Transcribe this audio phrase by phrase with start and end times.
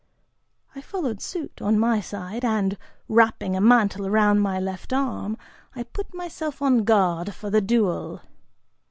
[0.75, 2.75] I followed suit, on my side, and,
[3.07, 5.37] wrapping a mantle around my left arm,
[5.75, 8.23] I put myself on guard for the duel.